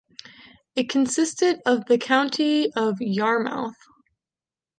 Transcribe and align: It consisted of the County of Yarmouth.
It 0.75 0.89
consisted 0.89 1.61
of 1.63 1.85
the 1.85 1.99
County 1.99 2.73
of 2.73 2.97
Yarmouth. 3.01 3.77